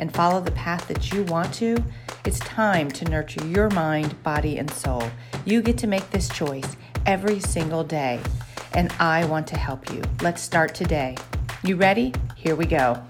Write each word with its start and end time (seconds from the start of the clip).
and 0.00 0.12
follow 0.14 0.40
the 0.40 0.50
path 0.52 0.88
that 0.88 1.12
you 1.12 1.22
want 1.24 1.52
to, 1.52 1.76
it's 2.24 2.38
time 2.40 2.90
to 2.90 3.04
nurture 3.04 3.46
your 3.46 3.68
mind, 3.70 4.20
body, 4.22 4.56
and 4.56 4.70
soul. 4.70 5.02
You 5.44 5.60
get 5.60 5.76
to 5.78 5.86
make 5.86 6.10
this 6.10 6.26
choice 6.30 6.76
every 7.04 7.38
single 7.38 7.84
day, 7.84 8.18
and 8.72 8.90
I 8.98 9.26
want 9.26 9.46
to 9.48 9.58
help 9.58 9.92
you. 9.92 10.02
Let's 10.22 10.40
start 10.40 10.74
today. 10.74 11.18
You 11.62 11.76
ready? 11.76 12.14
Here 12.34 12.56
we 12.56 12.64
go. 12.64 13.00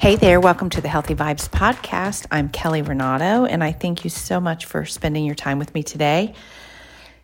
Hey 0.00 0.16
there, 0.16 0.40
welcome 0.40 0.68
to 0.70 0.80
the 0.80 0.88
Healthy 0.88 1.14
Vibes 1.14 1.48
Podcast. 1.48 2.26
I'm 2.32 2.48
Kelly 2.48 2.82
Renato, 2.82 3.44
and 3.44 3.62
I 3.62 3.70
thank 3.70 4.02
you 4.02 4.10
so 4.10 4.40
much 4.40 4.66
for 4.66 4.84
spending 4.84 5.24
your 5.24 5.36
time 5.36 5.60
with 5.60 5.72
me 5.72 5.84
today. 5.84 6.34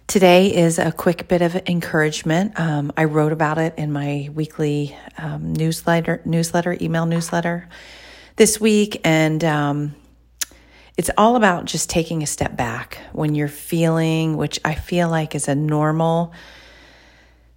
Today 0.06 0.54
is 0.54 0.78
a 0.78 0.92
quick 0.92 1.26
bit 1.26 1.42
of 1.42 1.56
encouragement. 1.66 2.58
Um, 2.58 2.92
I 2.96 3.04
wrote 3.04 3.32
about 3.32 3.58
it 3.58 3.74
in 3.76 3.90
my 3.90 4.30
weekly 4.32 4.96
um, 5.18 5.52
newsletter, 5.52 6.22
newsletter, 6.24 6.76
email 6.80 7.06
newsletter 7.06 7.68
this 8.36 8.60
week, 8.60 9.00
and 9.04 9.42
um, 9.44 9.94
it's 10.96 11.10
all 11.16 11.36
about 11.36 11.64
just 11.64 11.90
taking 11.90 12.22
a 12.22 12.26
step 12.26 12.56
back 12.56 12.98
when 13.12 13.34
you're 13.34 13.48
feeling, 13.48 14.36
which 14.36 14.60
I 14.64 14.74
feel 14.74 15.08
like 15.08 15.34
is 15.34 15.48
a 15.48 15.54
normal 15.54 16.32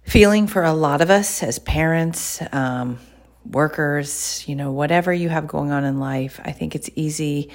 feeling 0.02 0.46
for 0.46 0.62
a 0.62 0.72
lot 0.72 1.00
of 1.00 1.10
us 1.10 1.42
as 1.42 1.58
parents, 1.58 2.42
um, 2.52 2.98
workers, 3.44 4.44
you 4.46 4.54
know, 4.54 4.72
whatever 4.72 5.12
you 5.12 5.28
have 5.28 5.46
going 5.46 5.70
on 5.70 5.84
in 5.84 5.98
life. 5.98 6.40
I 6.44 6.52
think 6.52 6.74
it's 6.74 6.90
easy 6.94 7.50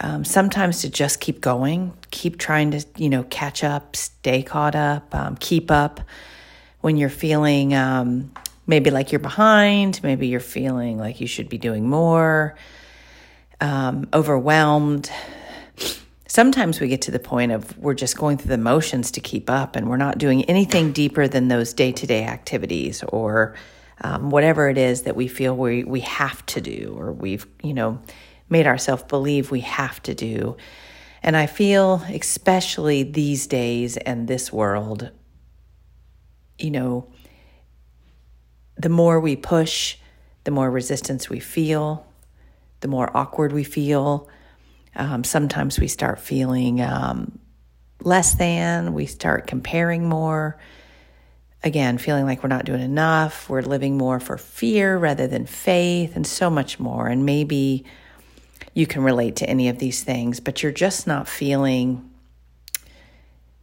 um, 0.00 0.24
sometimes 0.24 0.80
to 0.82 0.90
just 0.90 1.20
keep 1.20 1.40
going, 1.40 1.92
keep 2.10 2.38
trying 2.38 2.72
to, 2.72 2.84
you 2.96 3.08
know, 3.08 3.24
catch 3.24 3.62
up, 3.62 3.94
stay 3.94 4.42
caught 4.42 4.74
up, 4.74 5.14
um, 5.14 5.36
keep 5.36 5.70
up 5.70 6.00
when 6.80 6.96
you're 6.96 7.08
feeling 7.08 7.74
um, 7.74 8.32
maybe 8.66 8.90
like 8.90 9.12
you're 9.12 9.18
behind, 9.18 10.00
maybe 10.02 10.28
you're 10.28 10.40
feeling 10.40 10.98
like 10.98 11.20
you 11.20 11.26
should 11.26 11.48
be 11.48 11.58
doing 11.58 11.88
more, 11.88 12.56
um, 13.60 14.08
overwhelmed. 14.12 15.10
Sometimes 16.26 16.80
we 16.80 16.88
get 16.88 17.02
to 17.02 17.10
the 17.10 17.18
point 17.18 17.52
of 17.52 17.76
we're 17.76 17.94
just 17.94 18.16
going 18.16 18.38
through 18.38 18.48
the 18.48 18.58
motions 18.58 19.10
to 19.12 19.20
keep 19.20 19.50
up 19.50 19.76
and 19.76 19.88
we're 19.88 19.96
not 19.96 20.18
doing 20.18 20.44
anything 20.44 20.92
deeper 20.92 21.28
than 21.28 21.48
those 21.48 21.74
day 21.74 21.92
to 21.92 22.06
day 22.06 22.24
activities 22.24 23.02
or 23.08 23.54
um, 24.00 24.30
whatever 24.30 24.68
it 24.68 24.78
is 24.78 25.02
that 25.02 25.14
we 25.14 25.28
feel 25.28 25.56
we, 25.56 25.84
we 25.84 26.00
have 26.00 26.44
to 26.46 26.60
do 26.60 26.94
or 26.96 27.12
we've, 27.12 27.46
you 27.62 27.74
know, 27.74 28.00
made 28.48 28.66
ourselves 28.66 29.02
believe 29.04 29.50
we 29.50 29.60
have 29.60 30.02
to 30.02 30.14
do. 30.14 30.56
And 31.22 31.36
I 31.36 31.46
feel, 31.46 32.02
especially 32.08 33.04
these 33.04 33.46
days 33.46 33.96
and 33.96 34.26
this 34.26 34.52
world, 34.52 35.10
you 36.58 36.70
know, 36.70 37.11
the 38.76 38.88
more 38.88 39.20
we 39.20 39.36
push, 39.36 39.96
the 40.44 40.50
more 40.50 40.70
resistance 40.70 41.28
we 41.28 41.40
feel, 41.40 42.06
the 42.80 42.88
more 42.88 43.14
awkward 43.16 43.52
we 43.52 43.64
feel. 43.64 44.28
Um, 44.96 45.24
sometimes 45.24 45.78
we 45.78 45.88
start 45.88 46.20
feeling 46.20 46.80
um, 46.80 47.38
less 48.00 48.34
than, 48.34 48.94
we 48.94 49.06
start 49.06 49.46
comparing 49.46 50.08
more. 50.08 50.58
Again, 51.64 51.96
feeling 51.98 52.24
like 52.24 52.42
we're 52.42 52.48
not 52.48 52.64
doing 52.64 52.82
enough, 52.82 53.48
we're 53.48 53.62
living 53.62 53.96
more 53.96 54.18
for 54.18 54.36
fear 54.36 54.98
rather 54.98 55.28
than 55.28 55.46
faith, 55.46 56.16
and 56.16 56.26
so 56.26 56.50
much 56.50 56.80
more. 56.80 57.06
And 57.06 57.24
maybe 57.24 57.84
you 58.74 58.86
can 58.86 59.04
relate 59.04 59.36
to 59.36 59.48
any 59.48 59.68
of 59.68 59.78
these 59.78 60.02
things, 60.02 60.40
but 60.40 60.62
you're 60.62 60.72
just 60.72 61.06
not 61.06 61.28
feeling 61.28 62.10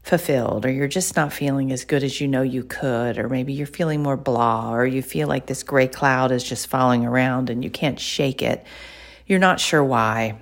fulfilled 0.04 0.66
or 0.66 0.72
you're 0.72 0.88
just 0.88 1.16
not 1.16 1.32
feeling 1.32 1.72
as 1.72 1.86
good 1.86 2.04
as 2.04 2.20
you 2.20 2.28
know 2.28 2.42
you 2.42 2.64
could 2.64 3.18
or 3.18 3.30
maybe 3.30 3.54
you're 3.54 3.68
feeling 3.68 4.02
more 4.02 4.18
blah 4.18 4.74
or 4.74 4.86
you 4.86 5.02
feel 5.02 5.28
like 5.28 5.46
this 5.46 5.62
gray 5.62 5.88
cloud 5.88 6.32
is 6.32 6.44
just 6.44 6.68
falling 6.68 7.06
around 7.06 7.50
and 7.50 7.64
you 7.64 7.70
can't 7.70 8.00
shake 8.00 8.42
it 8.42 8.66
you're 9.28 9.38
not 9.38 9.60
sure 9.60 9.84
why. 9.84 10.40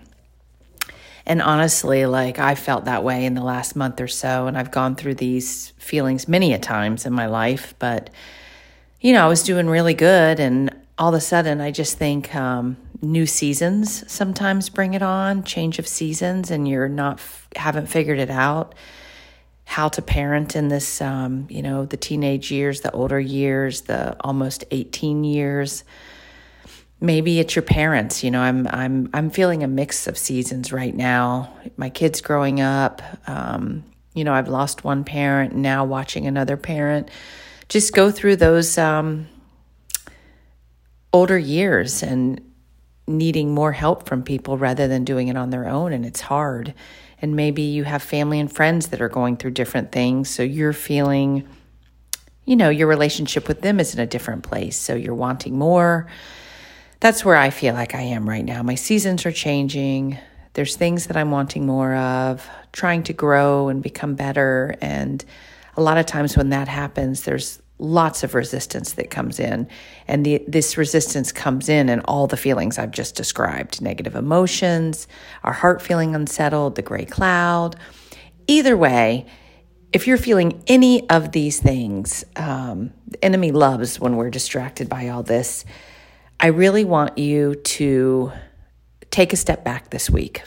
And 1.25 1.41
honestly 1.41 2.05
like 2.05 2.39
i 2.39 2.55
felt 2.55 2.85
that 2.85 3.03
way 3.03 3.25
in 3.25 3.33
the 3.33 3.43
last 3.43 3.75
month 3.75 3.99
or 3.99 4.07
so 4.07 4.47
and 4.47 4.57
i've 4.57 4.71
gone 4.71 4.95
through 4.95 5.15
these 5.15 5.71
feelings 5.71 6.25
many 6.25 6.53
a 6.53 6.59
times 6.59 7.05
in 7.05 7.11
my 7.11 7.25
life 7.25 7.73
but 7.79 8.09
you 9.01 9.11
know 9.11 9.25
i 9.25 9.27
was 9.27 9.43
doing 9.43 9.67
really 9.67 9.93
good 9.93 10.39
and 10.39 10.73
all 10.97 11.09
of 11.09 11.15
a 11.15 11.19
sudden 11.19 11.59
i 11.59 11.69
just 11.69 11.97
think 11.97 12.33
um, 12.33 12.77
new 13.01 13.25
seasons 13.25 14.09
sometimes 14.09 14.69
bring 14.69 14.93
it 14.93 15.01
on 15.01 15.43
change 15.43 15.79
of 15.79 15.85
seasons 15.85 16.49
and 16.49 16.65
you're 16.65 16.87
not 16.87 17.19
haven't 17.57 17.87
figured 17.87 18.19
it 18.19 18.29
out 18.29 18.73
how 19.67 19.89
to 19.89 20.01
parent 20.01 20.55
in 20.55 20.69
this, 20.69 21.01
um, 21.01 21.45
you 21.49 21.61
know, 21.61 21.83
the 21.83 21.97
teenage 21.97 22.51
years, 22.51 22.79
the 22.81 22.91
older 22.93 23.19
years, 23.19 23.81
the 23.81 24.15
almost 24.21 24.63
18 24.71 25.25
years. 25.25 25.83
Maybe 27.01 27.41
it's 27.41 27.53
your 27.53 27.63
parents. 27.63 28.23
You 28.23 28.31
know, 28.31 28.39
I'm 28.39 28.65
I'm 28.67 29.09
I'm 29.13 29.29
feeling 29.29 29.63
a 29.63 29.67
mix 29.67 30.07
of 30.07 30.17
seasons 30.17 30.71
right 30.71 30.95
now. 30.95 31.53
My 31.75 31.89
kids 31.89 32.21
growing 32.21 32.61
up. 32.61 33.01
Um, 33.27 33.83
you 34.13 34.23
know, 34.23 34.33
I've 34.33 34.47
lost 34.47 34.85
one 34.85 35.03
parent. 35.03 35.53
Now 35.53 35.83
watching 35.83 36.25
another 36.27 36.55
parent 36.55 37.11
just 37.67 37.93
go 37.93 38.09
through 38.09 38.37
those 38.37 38.77
um, 38.77 39.27
older 41.11 41.37
years 41.37 42.03
and 42.03 42.39
needing 43.05 43.53
more 43.53 43.73
help 43.73 44.07
from 44.07 44.23
people 44.23 44.57
rather 44.57 44.87
than 44.87 45.03
doing 45.03 45.27
it 45.27 45.35
on 45.35 45.49
their 45.49 45.67
own, 45.67 45.91
and 45.91 46.05
it's 46.05 46.21
hard 46.21 46.73
and 47.21 47.35
maybe 47.35 47.63
you 47.63 47.83
have 47.83 48.03
family 48.03 48.39
and 48.39 48.51
friends 48.51 48.87
that 48.87 49.01
are 49.01 49.09
going 49.09 49.37
through 49.37 49.51
different 49.51 49.91
things. 49.91 50.29
So 50.29 50.43
you're 50.43 50.73
feeling, 50.73 51.47
you 52.45 52.55
know, 52.55 52.69
your 52.69 52.87
relationship 52.87 53.47
with 53.47 53.61
them 53.61 53.79
is 53.79 53.93
in 53.93 53.99
a 53.99 54.05
different 54.05 54.43
place. 54.43 54.77
So 54.77 54.95
you're 54.95 55.15
wanting 55.15 55.57
more. 55.57 56.07
That's 56.99 57.25
where 57.25 57.35
I 57.35 57.49
feel 57.49 57.73
like 57.73 57.95
I 57.95 58.01
am 58.01 58.27
right 58.27 58.45
now. 58.45 58.63
My 58.63 58.75
seasons 58.75 59.25
are 59.25 59.31
changing. 59.31 60.17
There's 60.53 60.75
things 60.75 61.07
that 61.07 61.17
I'm 61.17 61.31
wanting 61.31 61.65
more 61.65 61.95
of, 61.95 62.47
trying 62.71 63.03
to 63.03 63.13
grow 63.13 63.67
and 63.69 63.83
become 63.83 64.15
better. 64.15 64.75
And 64.81 65.23
a 65.75 65.81
lot 65.81 65.97
of 65.97 66.05
times 66.07 66.35
when 66.35 66.49
that 66.49 66.67
happens, 66.67 67.23
there's 67.23 67.61
lots 67.79 68.23
of 68.23 68.33
resistance 68.33 68.93
that 68.93 69.09
comes 69.09 69.39
in. 69.39 69.67
And 70.07 70.25
the, 70.25 70.43
this 70.47 70.77
resistance 70.77 71.31
comes 71.31 71.69
in 71.69 71.89
and 71.89 72.01
all 72.05 72.27
the 72.27 72.37
feelings 72.37 72.77
I've 72.77 72.91
just 72.91 73.15
described 73.15 73.81
negative 73.81 74.15
emotions, 74.15 75.07
our 75.43 75.53
heart 75.53 75.81
feeling 75.81 76.15
unsettled, 76.15 76.75
the 76.75 76.81
gray 76.81 77.05
cloud. 77.05 77.75
Either 78.47 78.75
way, 78.75 79.27
if 79.93 80.07
you're 80.07 80.17
feeling 80.17 80.63
any 80.67 81.09
of 81.09 81.31
these 81.31 81.59
things, 81.59 82.25
um, 82.35 82.91
the 83.07 83.23
enemy 83.23 83.51
loves 83.51 83.99
when 83.99 84.15
we're 84.15 84.29
distracted 84.29 84.89
by 84.89 85.09
all 85.09 85.23
this. 85.23 85.63
I 86.39 86.47
really 86.47 86.83
want 86.83 87.17
you 87.17 87.55
to 87.55 88.31
take 89.09 89.33
a 89.33 89.37
step 89.37 89.63
back 89.63 89.89
this 89.89 90.09
week. 90.09 90.43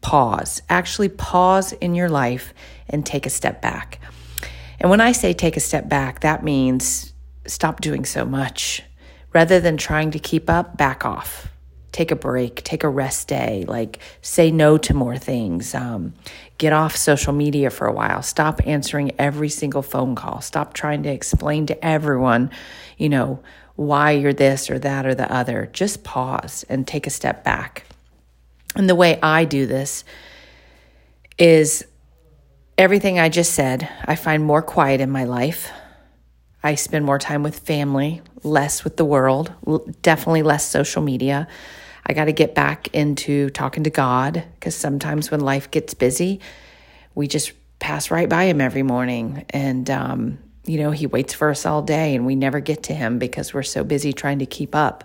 Pause. 0.00 0.62
Actually, 0.68 1.08
pause 1.10 1.72
in 1.74 1.94
your 1.94 2.08
life 2.08 2.52
and 2.88 3.06
take 3.06 3.24
a 3.24 3.30
step 3.30 3.62
back. 3.62 4.00
And 4.82 4.90
when 4.90 5.00
I 5.00 5.12
say 5.12 5.32
take 5.32 5.56
a 5.56 5.60
step 5.60 5.88
back, 5.88 6.20
that 6.20 6.42
means 6.42 7.12
stop 7.46 7.80
doing 7.80 8.04
so 8.04 8.24
much. 8.24 8.82
Rather 9.32 9.60
than 9.60 9.76
trying 9.76 10.10
to 10.10 10.18
keep 10.18 10.50
up, 10.50 10.76
back 10.76 11.06
off. 11.06 11.48
Take 11.92 12.10
a 12.10 12.16
break, 12.16 12.64
take 12.64 12.82
a 12.82 12.88
rest 12.88 13.28
day, 13.28 13.64
like 13.68 14.00
say 14.22 14.50
no 14.50 14.76
to 14.78 14.92
more 14.92 15.16
things. 15.16 15.72
Um, 15.72 16.14
get 16.58 16.72
off 16.72 16.96
social 16.96 17.32
media 17.32 17.70
for 17.70 17.86
a 17.86 17.92
while. 17.92 18.22
Stop 18.22 18.66
answering 18.66 19.12
every 19.20 19.50
single 19.50 19.82
phone 19.82 20.16
call. 20.16 20.40
Stop 20.40 20.74
trying 20.74 21.04
to 21.04 21.10
explain 21.10 21.66
to 21.66 21.84
everyone, 21.84 22.50
you 22.98 23.08
know, 23.08 23.40
why 23.76 24.10
you're 24.10 24.32
this 24.32 24.68
or 24.68 24.80
that 24.80 25.06
or 25.06 25.14
the 25.14 25.32
other. 25.32 25.70
Just 25.72 26.02
pause 26.02 26.64
and 26.68 26.88
take 26.88 27.06
a 27.06 27.10
step 27.10 27.44
back. 27.44 27.84
And 28.74 28.88
the 28.88 28.96
way 28.96 29.20
I 29.22 29.44
do 29.44 29.66
this 29.66 30.02
is 31.38 31.84
everything 32.78 33.18
I 33.18 33.28
just 33.28 33.52
said, 33.52 33.88
I 34.04 34.16
find 34.16 34.44
more 34.44 34.62
quiet 34.62 35.00
in 35.00 35.10
my 35.10 35.24
life. 35.24 35.70
I 36.62 36.76
spend 36.76 37.04
more 37.04 37.18
time 37.18 37.42
with 37.42 37.58
family, 37.58 38.22
less 38.42 38.84
with 38.84 38.96
the 38.96 39.04
world, 39.04 39.52
definitely 40.02 40.42
less 40.42 40.66
social 40.66 41.02
media. 41.02 41.48
I 42.06 42.12
got 42.14 42.26
to 42.26 42.32
get 42.32 42.54
back 42.54 42.88
into 42.94 43.50
talking 43.50 43.84
to 43.84 43.90
God 43.90 44.44
because 44.54 44.74
sometimes 44.74 45.30
when 45.30 45.40
life 45.40 45.70
gets 45.70 45.94
busy, 45.94 46.40
we 47.14 47.28
just 47.28 47.52
pass 47.78 48.10
right 48.10 48.28
by 48.28 48.44
Him 48.44 48.60
every 48.60 48.82
morning. 48.82 49.44
And, 49.50 49.88
um, 49.90 50.38
you 50.64 50.78
know, 50.78 50.92
He 50.92 51.06
waits 51.06 51.34
for 51.34 51.50
us 51.50 51.66
all 51.66 51.82
day 51.82 52.14
and 52.14 52.26
we 52.26 52.36
never 52.36 52.60
get 52.60 52.84
to 52.84 52.94
Him 52.94 53.18
because 53.18 53.52
we're 53.52 53.62
so 53.62 53.84
busy 53.84 54.12
trying 54.12 54.38
to 54.38 54.46
keep 54.46 54.74
up. 54.74 55.04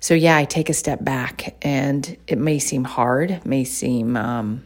So, 0.00 0.14
yeah, 0.14 0.36
I 0.36 0.44
take 0.44 0.68
a 0.68 0.74
step 0.74 1.04
back 1.04 1.56
and 1.62 2.16
it 2.28 2.38
may 2.38 2.60
seem 2.60 2.84
hard, 2.84 3.44
may 3.44 3.64
seem 3.64 4.16
um, 4.16 4.64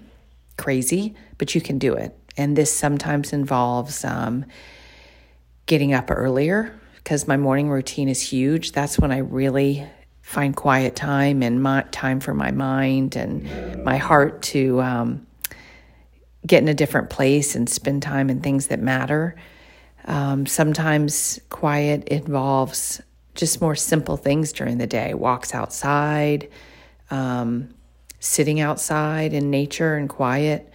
crazy, 0.58 1.14
but 1.42 1.56
you 1.56 1.60
can 1.60 1.76
do 1.76 1.94
it. 1.94 2.16
And 2.36 2.54
this 2.56 2.72
sometimes 2.72 3.32
involves 3.32 4.04
um, 4.04 4.44
getting 5.66 5.92
up 5.92 6.08
earlier 6.08 6.72
because 6.94 7.26
my 7.26 7.36
morning 7.36 7.68
routine 7.68 8.08
is 8.08 8.22
huge. 8.22 8.70
That's 8.70 8.96
when 8.96 9.10
I 9.10 9.18
really 9.18 9.84
find 10.20 10.54
quiet 10.54 10.94
time 10.94 11.42
and 11.42 11.60
my, 11.60 11.82
time 11.90 12.20
for 12.20 12.32
my 12.32 12.52
mind 12.52 13.16
and 13.16 13.82
my 13.82 13.96
heart 13.96 14.40
to 14.42 14.80
um, 14.82 15.26
get 16.46 16.62
in 16.62 16.68
a 16.68 16.74
different 16.74 17.10
place 17.10 17.56
and 17.56 17.68
spend 17.68 18.04
time 18.04 18.30
in 18.30 18.40
things 18.40 18.68
that 18.68 18.78
matter. 18.78 19.34
Um, 20.04 20.46
sometimes 20.46 21.40
quiet 21.48 22.04
involves 22.06 23.02
just 23.34 23.60
more 23.60 23.74
simple 23.74 24.16
things 24.16 24.52
during 24.52 24.78
the 24.78 24.86
day 24.86 25.12
walks 25.12 25.56
outside, 25.56 26.48
um, 27.10 27.74
sitting 28.20 28.60
outside 28.60 29.32
in 29.32 29.50
nature 29.50 29.96
and 29.96 30.08
quiet 30.08 30.72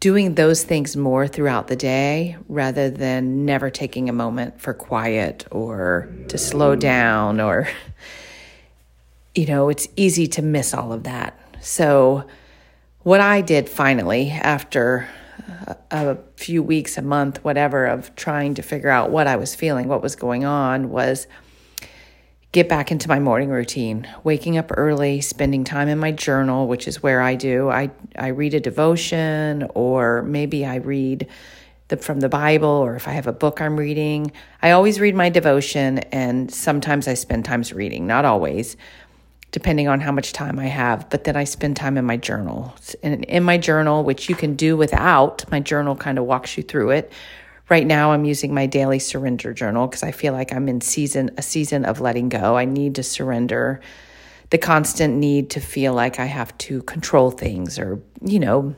doing 0.00 0.34
those 0.34 0.62
things 0.62 0.96
more 0.96 1.26
throughout 1.26 1.68
the 1.68 1.76
day 1.76 2.36
rather 2.48 2.90
than 2.90 3.44
never 3.44 3.70
taking 3.70 4.08
a 4.08 4.12
moment 4.12 4.60
for 4.60 4.74
quiet 4.74 5.46
or 5.50 6.08
to 6.28 6.38
slow 6.38 6.76
mm. 6.76 6.80
down 6.80 7.40
or 7.40 7.68
you 9.34 9.46
know 9.46 9.68
it's 9.68 9.88
easy 9.96 10.26
to 10.26 10.42
miss 10.42 10.74
all 10.74 10.92
of 10.92 11.04
that. 11.04 11.38
So 11.60 12.26
what 13.06 13.20
i 13.20 13.40
did 13.40 13.68
finally 13.68 14.30
after 14.30 15.08
a 15.92 16.16
few 16.34 16.60
weeks 16.60 16.98
a 16.98 17.02
month 17.02 17.44
whatever 17.44 17.86
of 17.86 18.12
trying 18.16 18.52
to 18.52 18.62
figure 18.62 18.88
out 18.88 19.12
what 19.12 19.28
i 19.28 19.36
was 19.36 19.54
feeling 19.54 19.86
what 19.86 20.02
was 20.02 20.16
going 20.16 20.44
on 20.44 20.90
was 20.90 21.28
get 22.56 22.70
back 22.70 22.90
into 22.90 23.06
my 23.06 23.18
morning 23.18 23.50
routine, 23.50 24.08
waking 24.24 24.56
up 24.56 24.72
early, 24.78 25.20
spending 25.20 25.62
time 25.62 25.88
in 25.88 25.98
my 25.98 26.10
journal, 26.10 26.66
which 26.66 26.88
is 26.88 27.02
where 27.02 27.20
I 27.20 27.34
do. 27.34 27.68
I, 27.68 27.90
I 28.18 28.28
read 28.28 28.54
a 28.54 28.60
devotion, 28.60 29.68
or 29.74 30.22
maybe 30.22 30.64
I 30.64 30.76
read 30.76 31.28
the, 31.88 31.98
from 31.98 32.20
the 32.20 32.30
Bible, 32.30 32.70
or 32.70 32.96
if 32.96 33.08
I 33.08 33.10
have 33.10 33.26
a 33.26 33.32
book 33.32 33.60
I'm 33.60 33.76
reading. 33.76 34.32
I 34.62 34.70
always 34.70 34.98
read 34.98 35.14
my 35.14 35.28
devotion, 35.28 35.98
and 35.98 36.50
sometimes 36.50 37.06
I 37.06 37.12
spend 37.12 37.44
times 37.44 37.74
reading, 37.74 38.06
not 38.06 38.24
always, 38.24 38.78
depending 39.50 39.86
on 39.86 40.00
how 40.00 40.10
much 40.10 40.32
time 40.32 40.58
I 40.58 40.68
have. 40.68 41.10
But 41.10 41.24
then 41.24 41.36
I 41.36 41.44
spend 41.44 41.76
time 41.76 41.98
in 41.98 42.06
my 42.06 42.16
journal. 42.16 42.74
And 43.02 43.22
in 43.26 43.42
my 43.42 43.58
journal, 43.58 44.02
which 44.02 44.30
you 44.30 44.34
can 44.34 44.56
do 44.56 44.78
without, 44.78 45.44
my 45.50 45.60
journal 45.60 45.94
kind 45.94 46.18
of 46.18 46.24
walks 46.24 46.56
you 46.56 46.62
through 46.62 46.92
it 46.92 47.12
right 47.68 47.86
now 47.86 48.12
I'm 48.12 48.24
using 48.24 48.54
my 48.54 48.66
daily 48.66 48.98
surrender 48.98 49.52
journal 49.52 49.86
because 49.86 50.02
I 50.02 50.12
feel 50.12 50.32
like 50.32 50.52
I'm 50.52 50.68
in 50.68 50.80
season 50.80 51.30
a 51.36 51.42
season 51.42 51.84
of 51.84 52.00
letting 52.00 52.28
go. 52.28 52.56
I 52.56 52.64
need 52.64 52.94
to 52.96 53.02
surrender 53.02 53.80
the 54.50 54.58
constant 54.58 55.14
need 55.16 55.50
to 55.50 55.60
feel 55.60 55.92
like 55.92 56.20
I 56.20 56.26
have 56.26 56.56
to 56.58 56.82
control 56.82 57.30
things 57.30 57.78
or, 57.78 58.00
you 58.22 58.38
know, 58.38 58.74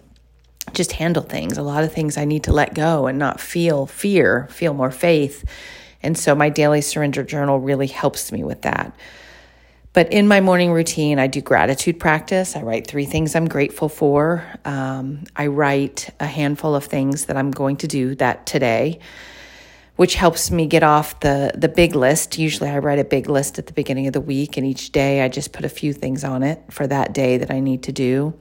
just 0.72 0.92
handle 0.92 1.22
things. 1.22 1.58
A 1.58 1.62
lot 1.62 1.84
of 1.84 1.92
things 1.92 2.16
I 2.16 2.24
need 2.24 2.44
to 2.44 2.52
let 2.52 2.74
go 2.74 3.06
and 3.06 3.18
not 3.18 3.40
feel 3.40 3.86
fear, 3.86 4.48
feel 4.50 4.72
more 4.72 4.90
faith. 4.90 5.44
And 6.02 6.16
so 6.16 6.34
my 6.34 6.48
daily 6.48 6.80
surrender 6.80 7.22
journal 7.22 7.58
really 7.58 7.86
helps 7.86 8.32
me 8.32 8.44
with 8.44 8.62
that. 8.62 8.94
But 9.92 10.12
in 10.12 10.28
my 10.28 10.40
morning 10.40 10.70
routine, 10.70 11.18
I 11.18 11.26
do 11.26 11.40
gratitude 11.40 11.98
practice. 11.98 12.54
I 12.54 12.62
write 12.62 12.86
three 12.86 13.06
things 13.06 13.34
I'm 13.34 13.48
grateful 13.48 13.88
for. 13.88 14.44
Um, 14.64 15.24
I 15.34 15.46
write 15.46 16.10
a 16.20 16.26
handful 16.26 16.74
of 16.74 16.84
things 16.84 17.24
that 17.26 17.36
I'm 17.36 17.50
going 17.50 17.76
to 17.78 17.88
do 17.88 18.14
that 18.16 18.46
today, 18.46 19.00
which 19.96 20.14
helps 20.14 20.50
me 20.50 20.66
get 20.66 20.82
off 20.82 21.18
the 21.20 21.52
the 21.54 21.68
big 21.68 21.96
list. 21.96 22.38
Usually, 22.38 22.68
I 22.68 22.78
write 22.78 22.98
a 22.98 23.04
big 23.04 23.28
list 23.28 23.58
at 23.58 23.66
the 23.66 23.72
beginning 23.72 24.06
of 24.06 24.12
the 24.12 24.20
week, 24.20 24.56
and 24.56 24.66
each 24.66 24.92
day 24.92 25.22
I 25.22 25.28
just 25.28 25.52
put 25.52 25.64
a 25.64 25.70
few 25.70 25.92
things 25.92 26.22
on 26.22 26.42
it 26.42 26.62
for 26.70 26.86
that 26.86 27.12
day 27.14 27.38
that 27.38 27.50
I 27.50 27.60
need 27.60 27.82
to 27.84 27.92
do. 27.92 28.34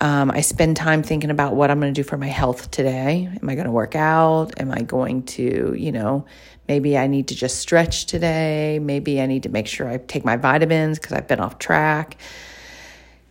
Um, 0.00 0.30
I 0.30 0.42
spend 0.42 0.76
time 0.76 1.02
thinking 1.02 1.30
about 1.30 1.54
what 1.54 1.70
I'm 1.70 1.80
going 1.80 1.92
to 1.92 1.98
do 1.98 2.06
for 2.06 2.16
my 2.16 2.26
health 2.26 2.70
today. 2.70 3.30
Am 3.40 3.48
I 3.48 3.54
going 3.54 3.66
to 3.66 3.72
work 3.72 3.94
out? 3.94 4.60
Am 4.60 4.70
I 4.70 4.82
going 4.82 5.22
to, 5.22 5.74
you 5.76 5.90
know, 5.90 6.26
maybe 6.68 6.98
I 6.98 7.06
need 7.06 7.28
to 7.28 7.34
just 7.34 7.58
stretch 7.58 8.06
today. 8.06 8.78
Maybe 8.78 9.20
I 9.20 9.26
need 9.26 9.44
to 9.44 9.48
make 9.48 9.66
sure 9.66 9.88
I 9.88 9.96
take 9.98 10.24
my 10.24 10.36
vitamins 10.36 10.98
because 10.98 11.12
I've 11.12 11.28
been 11.28 11.40
off 11.40 11.58
track. 11.58 12.18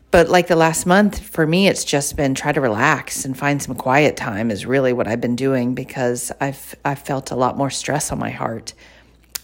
But 0.09 0.29
like 0.29 0.47
the 0.47 0.55
last 0.55 0.85
month, 0.85 1.19
for 1.19 1.45
me, 1.45 1.67
it's 1.67 1.83
just 1.83 2.15
been 2.15 2.35
try 2.35 2.51
to 2.51 2.61
relax 2.61 3.25
and 3.25 3.37
find 3.37 3.61
some 3.61 3.75
quiet 3.75 4.15
time 4.15 4.49
is 4.49 4.65
really 4.65 4.93
what 4.93 5.07
I've 5.07 5.19
been 5.19 5.35
doing 5.35 5.75
because 5.75 6.31
I've 6.39 6.73
I've 6.85 6.99
felt 6.99 7.31
a 7.31 7.35
lot 7.35 7.57
more 7.57 7.69
stress 7.69 8.11
on 8.13 8.19
my 8.19 8.29
heart. 8.29 8.73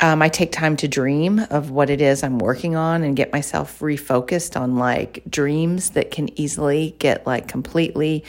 Um, 0.04 0.24
I 0.24 0.30
take 0.30 0.52
time 0.52 0.78
to 0.78 0.88
dream 0.88 1.40
of 1.52 1.70
what 1.70 1.92
it 1.92 2.02
is 2.02 2.24
I'm 2.24 2.40
working 2.40 2.76
on 2.76 3.04
and 3.04 3.16
get 3.16 3.32
myself 3.32 3.80
refocused 3.80 4.60
on 4.60 4.78
like 4.78 5.22
dreams 5.30 5.92
that 5.92 6.10
can 6.10 6.38
easily 6.40 6.96
get 6.98 7.28
like 7.28 7.48
completely 7.48 8.24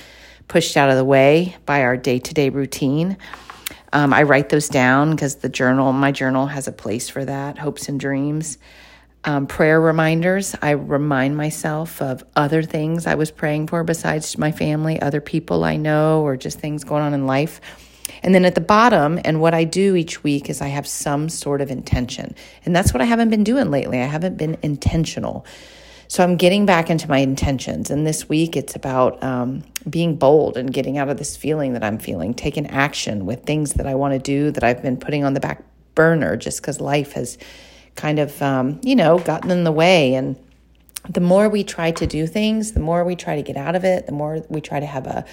pushed 0.49 0.77
out 0.77 0.91
of 0.91 0.97
the 0.97 1.05
way 1.05 1.57
by 1.65 1.83
our 1.83 1.97
day 1.97 2.19
to 2.19 2.35
day 2.35 2.51
routine. 2.51 3.17
Um, 3.95 4.13
I 4.13 4.25
write 4.25 4.51
those 4.51 4.69
down 4.69 5.13
because 5.13 5.37
the 5.37 5.49
journal, 5.49 5.95
my 5.95 6.13
journal 6.13 6.47
has 6.47 6.69
a 6.69 6.73
place 6.73 7.09
for 7.09 7.25
that, 7.25 7.57
hopes 7.57 7.89
and 7.89 7.99
dreams. 7.99 8.59
Um, 9.25 9.47
prayer 9.47 9.81
reminders, 9.81 10.55
I 10.61 10.73
remind 10.73 11.37
myself 11.37 12.03
of 12.03 12.23
other 12.37 12.63
things 12.63 13.07
I 13.07 13.15
was 13.15 13.31
praying 13.31 13.69
for 13.69 13.83
besides 13.85 14.37
my 14.37 14.53
family, 14.53 15.01
other 15.01 15.21
people 15.21 15.65
I 15.65 15.77
know, 15.77 16.23
or 16.23 16.37
just 16.37 16.59
things 16.59 16.85
going 16.85 17.03
on 17.03 17.15
in 17.15 17.27
life. 17.27 17.61
And 18.23 18.35
then 18.35 18.45
at 18.45 18.55
the 18.55 18.61
bottom, 18.61 19.19
and 19.25 19.41
what 19.41 19.55
I 19.55 19.65
do 19.65 19.97
each 19.97 20.23
week 20.23 20.49
is 20.49 20.61
I 20.61 20.69
have 20.69 20.87
some 20.87 21.29
sort 21.29 21.61
of 21.61 21.71
intention. 21.71 22.35
And 22.65 22.75
that's 22.75 22.95
what 22.95 23.01
I 23.01 23.05
haven't 23.05 23.31
been 23.31 23.45
doing 23.45 23.71
lately. 23.71 24.01
I 24.01 24.07
haven't 24.07 24.37
been 24.37 24.57
intentional. 24.63 25.45
So 26.13 26.23
I'm 26.23 26.37
getting 26.37 26.67
back 26.67 26.91
into 26.91 27.09
my 27.09 27.19
intentions. 27.19 27.91
And 27.91 28.07
this 28.07 28.29
week 28.29 28.55
it's 28.55 28.77
about 28.77 29.23
um, 29.23 29.65
being 29.89 30.17
bold 30.17 30.57
and 30.59 30.73
getting 30.73 30.99
out 30.99 31.09
of 31.09 31.17
this 31.17 31.37
feeling 31.37 31.73
that 31.73 31.83
I'm 31.83 31.99
feeling, 31.99 32.35
taking 32.35 32.67
action 32.67 33.25
with 33.25 33.45
things 33.45 33.73
that 33.75 33.87
I 33.87 33.95
want 33.95 34.13
to 34.13 34.19
do 34.19 34.51
that 34.51 34.63
I've 34.63 34.83
been 34.83 34.99
putting 34.99 35.25
on 35.25 35.33
the 35.33 35.41
back 35.41 35.65
burner 35.95 36.37
just 36.37 36.61
because 36.61 36.81
life 36.81 37.13
has 37.13 37.39
kind 37.97 38.19
of, 38.19 38.41
um, 38.43 38.79
you 38.83 38.95
know, 38.95 39.19
gotten 39.21 39.51
in 39.51 39.65
the 39.65 39.73
way. 39.73 40.15
And 40.15 40.37
the 41.09 41.21
more 41.21 41.49
we 41.49 41.65
try 41.65 41.91
to 41.91 42.07
do 42.07 42.27
things, 42.27 42.73
the 42.73 42.81
more 42.81 43.05
we 43.05 43.17
try 43.17 43.37
to 43.37 43.43
get 43.43 43.57
out 43.57 43.75
of 43.75 43.85
it, 43.85 44.07
the 44.07 44.13
more 44.13 44.45
we 44.49 44.61
try 44.61 44.79
to 44.79 44.87
have 44.87 45.07
a 45.07 45.25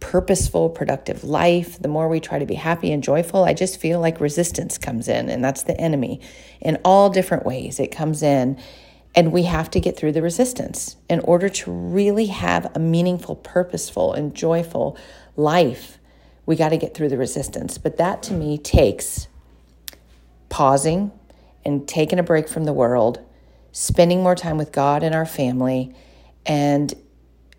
purposeful, 0.00 0.70
productive 0.70 1.24
life, 1.24 1.80
the 1.80 1.88
more 1.88 2.08
we 2.08 2.20
try 2.20 2.38
to 2.38 2.46
be 2.46 2.54
happy 2.54 2.92
and 2.92 3.02
joyful, 3.02 3.44
I 3.44 3.52
just 3.52 3.80
feel 3.80 3.98
like 4.00 4.20
resistance 4.20 4.78
comes 4.78 5.08
in, 5.08 5.28
and 5.28 5.44
that's 5.44 5.64
the 5.64 5.78
enemy 5.80 6.20
in 6.60 6.78
all 6.84 7.10
different 7.10 7.44
ways. 7.44 7.80
It 7.80 7.88
comes 7.88 8.22
in, 8.22 8.58
and 9.14 9.32
we 9.32 9.42
have 9.44 9.70
to 9.70 9.80
get 9.80 9.96
through 9.96 10.12
the 10.12 10.22
resistance 10.22 10.96
in 11.08 11.18
order 11.20 11.48
to 11.48 11.72
really 11.72 12.26
have 12.26 12.70
a 12.76 12.78
meaningful, 12.78 13.34
purposeful, 13.34 14.12
and 14.12 14.34
joyful 14.34 14.96
life. 15.36 15.98
We 16.46 16.54
got 16.54 16.68
to 16.68 16.76
get 16.76 16.94
through 16.94 17.08
the 17.08 17.18
resistance. 17.18 17.76
But 17.76 17.96
that 17.96 18.22
to 18.24 18.34
me 18.34 18.56
takes 18.56 19.26
pausing 20.48 21.10
and 21.64 21.88
taking 21.88 22.18
a 22.18 22.22
break 22.22 22.48
from 22.48 22.64
the 22.64 22.72
world, 22.72 23.18
spending 23.72 24.22
more 24.22 24.34
time 24.34 24.56
with 24.56 24.72
God 24.72 25.02
and 25.02 25.14
our 25.14 25.26
family, 25.26 25.94
and 26.46 26.94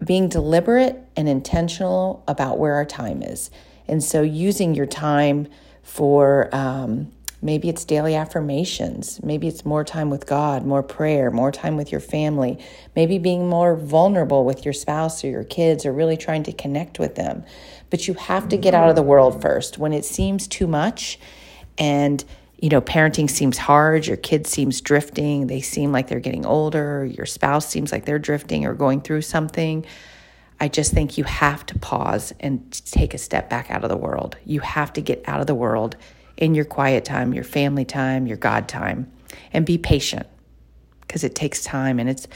being 0.03 0.29
deliberate 0.29 1.03
and 1.15 1.27
intentional 1.27 2.23
about 2.27 2.57
where 2.57 2.75
our 2.75 2.85
time 2.85 3.21
is. 3.21 3.51
And 3.87 4.03
so, 4.03 4.21
using 4.21 4.75
your 4.75 4.85
time 4.85 5.47
for 5.83 6.53
um, 6.55 7.11
maybe 7.41 7.69
it's 7.69 7.85
daily 7.85 8.15
affirmations, 8.15 9.21
maybe 9.23 9.47
it's 9.47 9.65
more 9.65 9.83
time 9.83 10.09
with 10.09 10.25
God, 10.25 10.65
more 10.65 10.83
prayer, 10.83 11.31
more 11.31 11.51
time 11.51 11.75
with 11.75 11.91
your 11.91 12.01
family, 12.01 12.59
maybe 12.95 13.17
being 13.17 13.47
more 13.47 13.75
vulnerable 13.75 14.45
with 14.45 14.65
your 14.65 14.73
spouse 14.73 15.23
or 15.23 15.27
your 15.27 15.43
kids, 15.43 15.85
or 15.85 15.93
really 15.93 16.17
trying 16.17 16.43
to 16.43 16.53
connect 16.53 16.99
with 16.99 17.15
them. 17.15 17.43
But 17.89 18.07
you 18.07 18.13
have 18.15 18.49
to 18.49 18.57
get 18.57 18.73
out 18.73 18.89
of 18.89 18.95
the 18.95 19.01
world 19.01 19.41
first. 19.41 19.77
When 19.77 19.93
it 19.93 20.05
seems 20.05 20.47
too 20.47 20.67
much 20.67 21.19
and 21.77 22.23
you 22.61 22.69
know, 22.69 22.81
parenting 22.81 23.29
seems 23.29 23.57
hard, 23.57 24.05
your 24.05 24.17
kid 24.17 24.45
seems 24.45 24.81
drifting, 24.81 25.47
they 25.47 25.61
seem 25.61 25.91
like 25.91 26.07
they're 26.07 26.19
getting 26.19 26.45
older, 26.45 27.05
your 27.05 27.25
spouse 27.25 27.67
seems 27.67 27.91
like 27.91 28.05
they're 28.05 28.19
drifting 28.19 28.65
or 28.65 28.73
going 28.73 29.01
through 29.01 29.21
something. 29.21 29.85
I 30.59 30.67
just 30.67 30.91
think 30.91 31.17
you 31.17 31.23
have 31.23 31.65
to 31.67 31.79
pause 31.79 32.33
and 32.41 32.69
take 32.91 33.13
a 33.13 33.17
step 33.17 33.49
back 33.49 33.71
out 33.71 33.83
of 33.83 33.89
the 33.89 33.97
world. 33.97 34.35
You 34.43 34.59
have 34.59 34.91
to 34.93 35.01
get 35.01 35.23
out 35.25 35.39
of 35.39 35.47
the 35.47 35.55
world 35.55 35.95
in 36.35 36.53
your 36.53 36.65
quiet 36.65 37.05
time, 37.05 37.33
your 37.33 37.45
family 37.45 37.85
time, 37.85 38.27
your 38.27 38.37
God 38.37 38.67
time, 38.67 39.09
and 39.53 39.65
be 39.65 39.77
patient 39.77 40.27
because 41.01 41.23
it 41.23 41.35
takes 41.35 41.63
time 41.63 41.97
and 41.97 42.09
it 42.09 42.27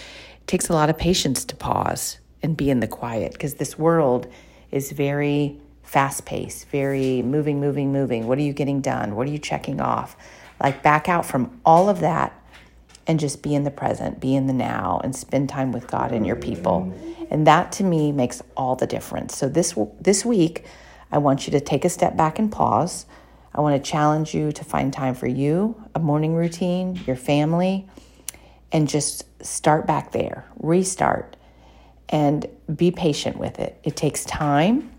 takes 0.48 0.70
a 0.70 0.74
lot 0.74 0.90
of 0.90 0.98
patience 0.98 1.44
to 1.46 1.56
pause 1.56 2.20
and 2.42 2.56
be 2.56 2.70
in 2.70 2.80
the 2.80 2.88
quiet 2.88 3.34
because 3.34 3.56
this 3.56 3.78
world 3.78 4.28
is 4.72 4.92
very 4.92 5.60
fast 5.84 6.26
paced, 6.26 6.68
very 6.70 7.22
moving, 7.22 7.60
moving, 7.60 7.92
moving. 7.92 8.28
What 8.28 8.38
are 8.38 8.42
you 8.42 8.54
getting 8.54 8.82
done? 8.82 9.16
What 9.16 9.28
are 9.28 9.32
you 9.32 9.40
checking 9.40 9.80
off? 9.80 10.16
Like 10.62 10.82
back 10.82 11.10
out 11.10 11.26
from 11.26 11.60
all 11.66 11.90
of 11.90 12.00
that 12.00 12.40
and 13.06 13.20
just 13.20 13.44
be 13.44 13.54
in 13.54 13.64
the 13.64 13.72
present, 13.72 14.20
be 14.20 14.34
in 14.36 14.48
the 14.48 14.54
now, 14.54 15.02
and 15.04 15.16
spend 15.16 15.50
time 15.50 15.72
with 15.72 15.88
God 15.88 16.12
and 16.12 16.26
your 16.26 16.38
people. 16.38 16.94
And 17.30 17.46
that 17.48 17.72
to 17.74 17.84
me 17.84 18.12
makes 18.12 18.42
all 18.56 18.76
the 18.76 18.88
difference. 18.88 19.36
So 19.36 19.50
this 19.50 19.76
this 20.00 20.26
week, 20.26 20.66
I 21.12 21.18
want 21.18 21.46
you 21.46 21.52
to 21.52 21.60
take 21.60 21.86
a 21.86 21.90
step 21.90 22.16
back 22.16 22.40
and 22.40 22.52
pause. 22.52 23.06
I 23.54 23.62
want 23.62 23.82
to 23.82 23.92
challenge 23.92 24.34
you 24.34 24.52
to 24.54 24.64
find 24.64 24.92
time 24.92 25.14
for 25.16 25.28
you, 25.28 25.82
a 25.94 26.00
morning 26.00 26.34
routine, 26.34 27.00
your 27.06 27.16
family, 27.16 27.88
and 28.72 28.88
just 28.88 29.26
start 29.46 29.86
back 29.86 30.12
there, 30.12 30.48
restart, 30.56 31.36
and 32.10 32.48
be 32.74 32.90
patient 32.90 33.38
with 33.38 33.60
it. 33.60 33.80
It 33.84 33.96
takes 33.96 34.26
time. 34.26 34.93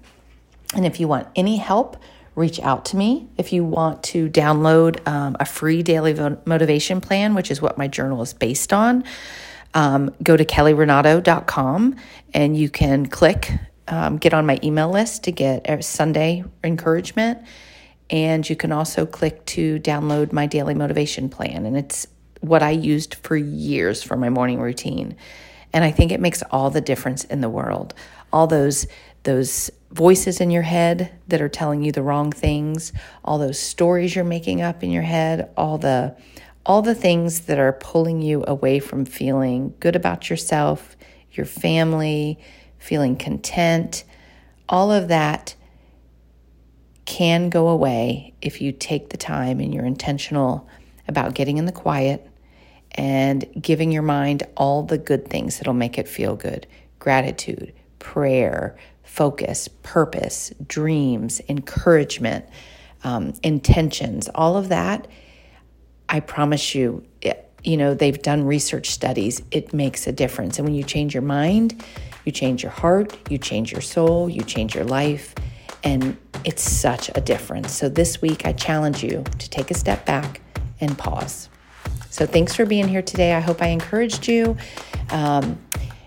And 0.75 0.87
if 0.87 1.00
you 1.00 1.09
want 1.09 1.28
any 1.37 1.57
help, 1.57 1.97
reach 2.35 2.59
out 2.61 2.85
to 2.87 2.97
me. 2.97 3.28
If 3.37 3.52
you 3.52 3.64
want 3.64 4.02
to 4.04 4.28
download 4.28 5.07
um, 5.07 5.37
a 5.38 5.45
free 5.45 5.83
daily 5.83 6.14
motivation 6.45 7.00
plan, 7.00 7.35
which 7.35 7.50
is 7.50 7.62
what 7.62 7.78
my 7.78 7.88
journal 7.88 8.23
is 8.23 8.35
based 8.35 8.73
on, 8.73 9.04
um, 9.75 10.14
go 10.23 10.37
to 10.37 10.45
kellyrenato.com 10.45 11.97
and 12.33 12.57
you 12.57 12.69
can 12.69 13.07
click, 13.07 13.52
um, 13.88 14.19
get 14.19 14.35
on 14.35 14.47
my 14.47 14.59
email 14.62 14.90
list 14.90 15.25
to 15.25 15.33
get 15.33 15.69
a 15.69 15.83
Sunday 15.83 16.45
encouragement. 16.62 17.38
And 18.11 18.49
you 18.49 18.57
can 18.57 18.73
also 18.73 19.07
click 19.07 19.45
to 19.47 19.78
download 19.81 20.33
my 20.33 20.47
daily 20.47 20.75
motivation 20.75 21.28
plan. 21.28 21.66
And 21.66 21.76
it's 21.76 22.07
what 22.40 22.62
I 22.62 22.71
used 22.71 23.14
for 23.14 23.37
years 23.37 24.02
for 24.02 24.16
my 24.16 24.28
morning 24.28 24.61
routine. 24.61 25.16
And 25.75 25.85
I 25.85 25.90
think 25.90 26.12
it 26.12 26.21
makes 26.21 26.43
all 26.52 26.71
the 26.71 26.81
difference 26.81 27.25
in 27.25 27.40
the 27.40 27.50
world. 27.50 27.93
All 28.33 28.47
those 28.47 28.87
those 29.25 29.71
voices 29.90 30.40
in 30.40 30.50
your 30.50 30.62
head 30.62 31.11
that 31.28 31.40
are 31.40 31.49
telling 31.49 31.83
you 31.83 31.90
the 31.90 32.02
wrong 32.02 32.31
things, 32.31 32.93
all 33.25 33.38
those 33.38 33.59
stories 33.59 34.14
you're 34.14 34.25
making 34.25 34.62
up 34.62 34.83
in 34.85 34.90
your 34.90 35.02
head, 35.02 35.50
all 35.57 35.76
the 35.76 36.16
all 36.64 36.81
the 36.81 36.95
things 36.95 37.40
that 37.40 37.59
are 37.59 37.73
pulling 37.73 38.23
you 38.23 38.45
away 38.47 38.78
from 38.78 39.04
feeling 39.04 39.75
good 39.81 39.97
about 39.97 40.31
yourself, 40.31 40.97
your 41.33 41.45
family, 41.45 42.38
feeling 42.78 43.16
content, 43.16 44.04
all 44.69 44.93
of 44.93 45.09
that 45.09 45.54
can 47.04 47.50
go 47.50 47.69
away 47.69 48.33
if 48.40 48.62
you 48.62 48.73
take 48.73 49.11
the 49.11 49.16
time 49.16 49.61
and 49.61 49.75
you're 49.75 49.85
intentional 49.85 50.69
about 51.07 51.35
getting 51.35 51.59
in 51.59 51.66
the 51.66 51.73
quiet 51.73 52.31
and 52.94 53.44
giving 53.60 53.92
your 53.92 54.02
mind 54.02 54.44
all 54.56 54.82
the 54.82 54.98
good 54.98 55.28
things 55.28 55.58
that'll 55.58 55.74
make 55.74 55.98
it 55.98 56.08
feel 56.08 56.36
good 56.36 56.66
gratitude, 56.98 57.74
prayer, 57.98 58.74
focus, 59.02 59.68
purpose, 59.82 60.52
dreams, 60.66 61.40
encouragement, 61.50 62.46
um, 63.02 63.34
intentions, 63.42 64.28
all 64.34 64.56
of 64.56 64.70
that. 64.70 65.06
I 66.08 66.20
promise 66.20 66.74
you, 66.74 67.04
you 67.62 67.76
know, 67.76 67.94
they've 67.94 68.20
done 68.20 68.44
research 68.44 68.90
studies. 68.90 69.42
It 69.50 69.74
makes 69.74 70.06
a 70.06 70.12
difference. 70.12 70.58
And 70.58 70.66
when 70.66 70.74
you 70.74 70.82
change 70.82 71.12
your 71.12 71.22
mind, 71.22 71.84
you 72.24 72.32
change 72.32 72.62
your 72.62 72.72
heart, 72.72 73.16
you 73.30 73.38
change 73.38 73.70
your 73.70 73.82
soul, 73.82 74.30
you 74.30 74.42
change 74.42 74.74
your 74.74 74.84
life. 74.84 75.34
And 75.82 76.16
it's 76.44 76.62
such 76.62 77.10
a 77.14 77.20
difference. 77.20 77.72
So 77.72 77.88
this 77.88 78.22
week, 78.22 78.46
I 78.46 78.52
challenge 78.52 79.02
you 79.02 79.24
to 79.38 79.50
take 79.50 79.70
a 79.70 79.74
step 79.74 80.06
back 80.06 80.40
and 80.80 80.96
pause. 80.96 81.50
So 82.14 82.26
thanks 82.26 82.54
for 82.54 82.64
being 82.64 82.87
here 82.87 83.02
today. 83.02 83.33
I 83.33 83.40
hope 83.40 83.61
I 83.61 83.66
encouraged 83.66 84.28
you. 84.28 84.56
Um, 85.11 85.59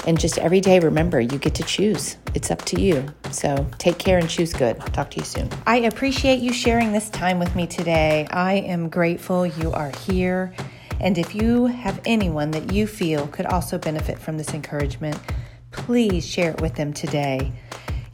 and 0.06 0.18
just 0.18 0.38
every 0.38 0.62
day, 0.62 0.80
remember, 0.80 1.20
you 1.20 1.38
get 1.38 1.54
to 1.56 1.64
choose. 1.64 2.16
It's 2.34 2.50
up 2.50 2.62
to 2.62 2.80
you. 2.80 3.14
So 3.32 3.68
take 3.78 3.98
care 3.98 4.18
and 4.18 4.30
choose 4.30 4.54
good. 4.54 4.80
Talk 4.94 5.12
to 5.12 5.20
you 5.20 5.26
soon. 5.26 5.50
I 5.66 5.80
appreciate 5.80 6.40
you 6.40 6.54
sharing 6.54 6.94
this 6.94 7.10
time 7.10 7.40
with 7.40 7.54
me 7.58 7.68
today. 7.68 8.26
I 8.32 8.54
am 8.54 8.88
grateful 8.88 9.46
you 9.46 9.74
are 9.74 9.92
here. 10.08 10.54
And 11.02 11.18
if 11.18 11.36
you 11.36 11.66
have 11.66 12.00
anyone 12.06 12.52
that 12.52 12.72
you 12.72 12.88
feel 12.88 13.28
could 13.28 13.46
also 13.46 13.78
benefit 13.78 14.18
from 14.18 14.38
this 14.38 14.54
encouragement, 14.54 15.20
please 15.72 16.26
share 16.26 16.52
it 16.52 16.62
with 16.62 16.76
them 16.76 16.94
today. 16.94 17.52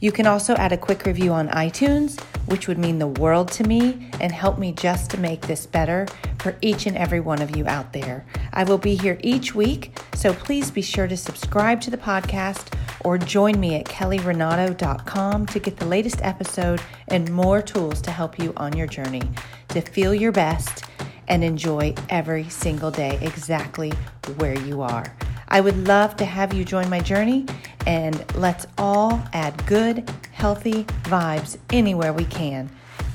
You 0.04 0.12
can 0.12 0.26
also 0.26 0.54
add 0.56 0.70
a 0.70 0.76
quick 0.76 1.06
review 1.06 1.32
on 1.32 1.48
iTunes, 1.48 2.20
which 2.44 2.68
would 2.68 2.76
mean 2.76 2.98
the 2.98 3.06
world 3.06 3.50
to 3.52 3.64
me 3.64 4.10
and 4.20 4.30
help 4.30 4.58
me 4.58 4.70
just 4.70 5.10
to 5.12 5.18
make 5.18 5.40
this 5.40 5.64
better 5.64 6.06
for 6.40 6.58
each 6.60 6.84
and 6.84 6.94
every 6.94 7.20
one 7.20 7.40
of 7.40 7.56
you 7.56 7.66
out 7.66 7.94
there. 7.94 8.26
I 8.52 8.64
will 8.64 8.76
be 8.76 8.96
here 8.96 9.16
each 9.22 9.54
week, 9.54 9.98
so 10.12 10.34
please 10.34 10.70
be 10.70 10.82
sure 10.82 11.08
to 11.08 11.16
subscribe 11.16 11.80
to 11.80 11.90
the 11.90 11.96
podcast 11.96 12.78
or 13.00 13.16
join 13.16 13.58
me 13.58 13.76
at 13.76 13.86
kellyrenato.com 13.86 15.46
to 15.46 15.58
get 15.58 15.78
the 15.78 15.86
latest 15.86 16.20
episode 16.20 16.82
and 17.08 17.32
more 17.32 17.62
tools 17.62 18.02
to 18.02 18.10
help 18.10 18.38
you 18.38 18.52
on 18.58 18.76
your 18.76 18.86
journey 18.86 19.22
to 19.68 19.80
feel 19.80 20.12
your 20.12 20.32
best 20.32 20.84
and 21.28 21.42
enjoy 21.42 21.94
every 22.10 22.46
single 22.50 22.90
day 22.90 23.18
exactly 23.22 23.90
where 24.36 24.58
you 24.66 24.82
are. 24.82 25.16
I 25.48 25.60
would 25.60 25.86
love 25.86 26.16
to 26.16 26.24
have 26.24 26.52
you 26.52 26.64
join 26.64 26.90
my 26.90 27.00
journey 27.00 27.46
and 27.86 28.24
let's 28.36 28.66
all 28.78 29.22
add 29.32 29.66
good, 29.66 30.08
healthy 30.32 30.84
vibes 31.04 31.58
anywhere 31.70 32.12
we 32.12 32.24
can 32.24 32.70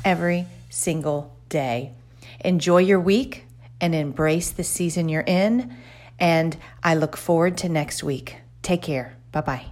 every 0.06 0.46
single 0.70 1.36
day. 1.50 1.94
Enjoy 2.44 2.78
your 2.78 3.00
week 3.00 3.46
and 3.82 3.96
embrace 3.96 4.52
the 4.52 4.64
season 4.64 5.10
you're 5.10 5.22
in. 5.22 5.76
And 6.20 6.58
I 6.84 6.96
look 6.96 7.18
forward 7.18 7.58
to 7.60 7.70
next 7.70 8.04
week. 8.04 8.38
Take 8.62 8.82
care. 8.82 9.16
Bye 9.32 9.42
bye. 9.42 9.66